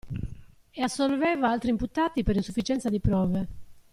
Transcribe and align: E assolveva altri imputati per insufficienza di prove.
E 0.71 0.81
assolveva 0.81 1.47
altri 1.51 1.69
imputati 1.69 2.23
per 2.23 2.35
insufficienza 2.35 2.89
di 2.89 2.99
prove. 2.99 3.47